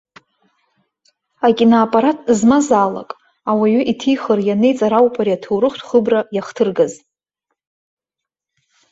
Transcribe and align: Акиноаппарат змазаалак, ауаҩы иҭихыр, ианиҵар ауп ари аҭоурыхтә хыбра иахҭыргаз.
Акиноаппарат 1.47 2.19
змазаалак, 2.39 3.09
ауаҩы 3.49 3.81
иҭихыр, 3.91 4.39
ианиҵар 4.43 4.93
ауп 4.97 5.15
ари 5.21 5.35
аҭоурыхтә 5.35 5.83
хыбра 5.87 6.19
иахҭыргаз. 6.35 6.93